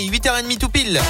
[0.00, 1.00] Paris, 8h30 tout pile.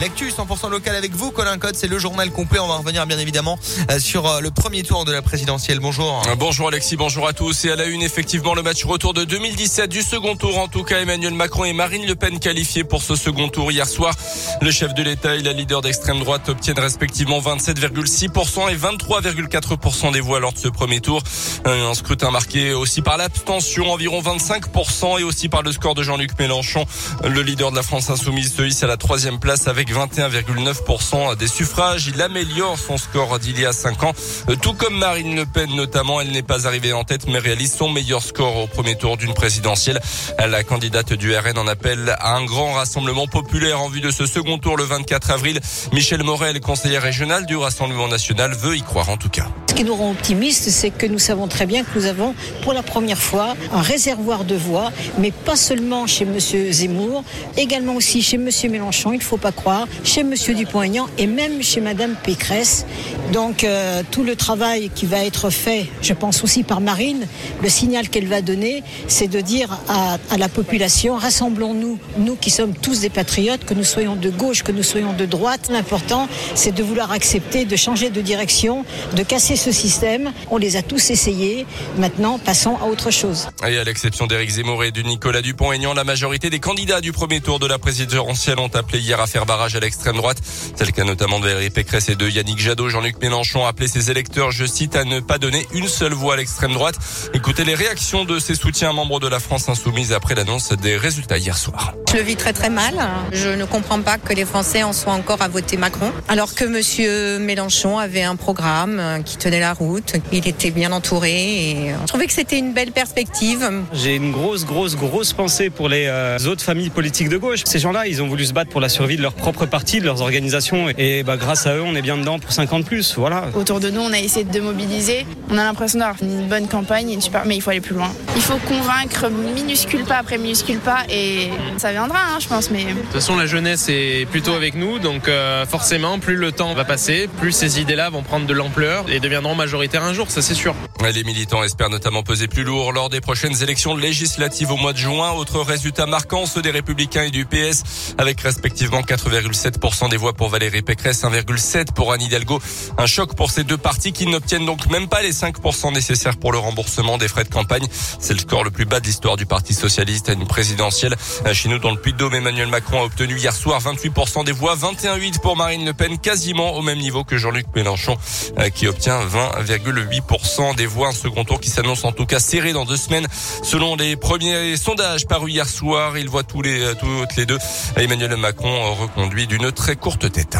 [0.00, 2.58] L'actu 100% local avec vous, Colin Code, c'est le journal complet.
[2.58, 3.56] On va revenir bien évidemment
[3.92, 5.78] euh, sur euh, le premier tour de la présidentielle.
[5.78, 6.20] Bonjour.
[6.26, 7.64] Euh, bonjour Alexis, bonjour à tous.
[7.64, 10.58] Et à la une, effectivement, le match retour de 2017 du second tour.
[10.58, 13.86] En tout cas, Emmanuel Macron et Marine Le Pen qualifiés pour ce second tour hier
[13.86, 14.16] soir.
[14.60, 20.20] Le chef de l'État et la leader d'extrême droite obtiennent respectivement 27,6% et 23,4% des
[20.20, 21.22] voix lors de ce premier tour.
[21.66, 26.36] Un scrutin marqué aussi par l'abstention, environ 25%, et aussi par le score de Jean-Luc
[26.36, 26.84] Mélenchon.
[27.22, 31.48] Le leader de la France insoumise se hisse à la troisième place avec 21,9% des
[31.48, 32.06] suffrages.
[32.06, 34.12] Il améliore son score d'il y a 5 ans.
[34.48, 37.74] Euh, tout comme Marine Le Pen notamment, elle n'est pas arrivée en tête mais réalise
[37.74, 40.00] son meilleur score au premier tour d'une présidentielle.
[40.38, 44.26] La candidate du RN en appelle à un grand rassemblement populaire en vue de ce
[44.26, 45.60] second tour le 24 avril.
[45.92, 49.46] Michel Morel, conseiller régional du Rassemblement national, veut y croire en tout cas.
[49.68, 52.72] Ce qui nous rend optimistes, c'est que nous savons très bien que nous avons pour
[52.72, 56.38] la première fois un réservoir de voix, mais pas seulement chez M.
[56.38, 57.24] Zemmour,
[57.56, 58.48] également aussi chez M.
[58.70, 59.73] Mélenchon, il ne faut pas croire
[60.04, 62.86] chez Monsieur Dupont-Aignan et même chez Madame Pécresse.
[63.32, 67.26] Donc euh, tout le travail qui va être fait, je pense aussi par Marine,
[67.62, 72.74] le signal qu'elle va donner, c'est de dire à, la population, rassemblons-nous, nous qui sommes
[72.74, 75.68] tous des patriotes, que nous soyons de gauche, que nous soyons de droite.
[75.70, 78.84] L'important, c'est de vouloir accepter, de changer de direction,
[79.16, 80.32] de casser ce système.
[80.50, 81.66] On les a tous essayés.
[81.98, 83.48] Maintenant, passons à autre chose.
[83.66, 87.40] Et à l'exception d'Éric Zemmour et de Nicolas Dupont-Aignan, la majorité des candidats du premier
[87.40, 90.38] tour de la présidentielle ont appelé hier à faire barrage à l'extrême droite.
[90.76, 92.88] C'est le cas notamment de Valérie Pécresse et de Yannick Jadot.
[92.88, 96.34] Jean-Luc Mélenchon a appelé ses électeurs, je cite, à ne pas donner une seule voix
[96.34, 96.96] à l'extrême droite.
[97.32, 101.38] Écoutez les réactions de ses soutiens membres de la France insoumise après l'annonce des résultats
[101.38, 101.94] hier soir.
[102.10, 102.94] Je le vis très très mal.
[103.32, 106.64] Je ne comprends pas que les Français en soient encore à voter Macron, alors que
[106.64, 110.14] Monsieur Mélenchon avait un programme qui tenait la route.
[110.32, 113.70] Il était bien entouré et je trouvais que c'était une belle perspective.
[113.92, 117.62] J'ai une grosse, grosse, grosse pensée pour les euh, autres familles politiques de gauche.
[117.64, 120.04] Ces gens-là, ils ont voulu se battre pour la survie de leur propre parti, de
[120.04, 120.88] leurs organisations.
[120.98, 123.14] Et bah, grâce à eux, on est bien dedans pour 50 plus.
[123.16, 123.44] Voilà.
[123.54, 125.26] Autour de nous, on a essayé de mobiliser.
[125.50, 127.44] On a l'impression d'avoir une bonne campagne, une super...
[127.46, 128.10] mais il faut aller plus loin.
[128.36, 132.70] Il faut convaincre minuscule pas après minuscule pas et ça viendra, hein, je pense.
[132.70, 132.84] Mais...
[132.84, 136.74] De toute façon, la jeunesse est plutôt avec nous, donc euh, forcément, plus le temps
[136.74, 140.42] va passer, plus ces idées-là vont prendre de l'ampleur et deviendront majoritaires un jour, ça
[140.42, 140.74] c'est sûr.
[141.12, 144.98] Les militants espèrent notamment peser plus lourd lors des prochaines élections législatives au mois de
[144.98, 145.32] juin.
[145.32, 149.02] Autre résultat marquant, ceux des Républicains et du PS, avec respectivement
[149.44, 152.60] 4,7% des voix pour Valérie Pécresse, 1,7% pour Anne Hidalgo.
[152.98, 156.52] Un choc pour ces deux partis qui n'obtiennent donc même pas les 5% nécessaires pour
[156.52, 157.86] le remboursement des frais de campagne.
[158.18, 161.14] C'est le score le plus bas de l'histoire du Parti Socialiste à une présidentielle.
[161.52, 165.40] Chez nous, dans le Puy-de-Dôme, Emmanuel Macron a obtenu hier soir 28% des voix, 21,8%
[165.40, 168.16] pour Marine Le Pen, quasiment au même niveau que Jean-Luc Mélenchon,
[168.58, 172.72] euh, qui obtient 20,8% des voix un second tour qui s'annonce en tout cas serré
[172.72, 173.26] dans deux semaines.
[173.62, 177.58] Selon les premiers sondages parus hier soir, il voit tous les, euh, toutes les deux
[177.96, 180.56] Emmanuel Macron reconduit d'une très courte tête.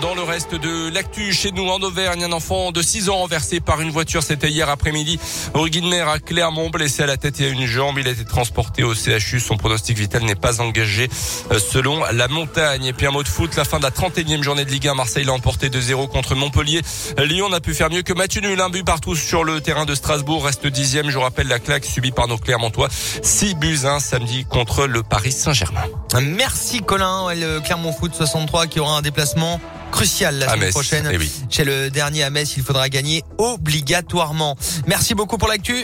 [0.00, 3.60] Dans le reste de l'actu, chez nous en Auvergne, un enfant de 6 ans renversé
[3.60, 5.18] par une voiture, c'était hier après-midi.
[5.54, 7.96] Originaire mer à Clermont, blessé à la tête et à une jambe.
[7.98, 9.38] Il a été transporté au CHU.
[9.38, 11.08] Son pronostic vital n'est pas engagé
[11.52, 12.84] euh, selon la montagne.
[12.84, 14.94] Et puis un mot de foot, la fin de la 31e journée de Ligue 1.
[14.94, 16.82] Marseille l'a emporté 2-0 contre Montpellier.
[17.18, 18.60] Lyon n'a pu faire mieux que Mathieu Nul.
[18.60, 20.44] Un but partout sur le terrain de Strasbourg.
[20.44, 21.10] Reste dixième.
[21.10, 22.88] Je rappelle la claque subie par nos Clermontois.
[23.22, 25.84] 6 buts 1 samedi contre le Paris Saint-Germain.
[26.20, 27.32] Merci Colin.
[27.34, 29.60] Le Clermont Foot 63 qui aura un déplacement
[29.96, 31.08] crucial la semaine prochaine.
[31.10, 31.32] Eh oui.
[31.48, 34.54] Chez le dernier à Metz, il faudra gagner obligatoirement.
[34.86, 35.82] Merci beaucoup pour l'actu.